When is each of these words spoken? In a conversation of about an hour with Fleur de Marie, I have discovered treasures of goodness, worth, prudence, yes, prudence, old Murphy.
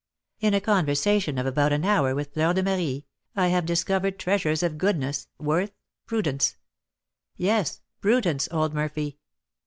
In 0.39 0.55
a 0.55 0.59
conversation 0.61 1.37
of 1.37 1.45
about 1.45 1.71
an 1.71 1.85
hour 1.85 2.15
with 2.15 2.33
Fleur 2.33 2.53
de 2.55 2.63
Marie, 2.63 3.05
I 3.35 3.49
have 3.49 3.67
discovered 3.67 4.17
treasures 4.17 4.63
of 4.63 4.79
goodness, 4.79 5.27
worth, 5.37 5.73
prudence, 6.07 6.55
yes, 7.37 7.81
prudence, 7.99 8.47
old 8.51 8.73
Murphy. 8.73 9.19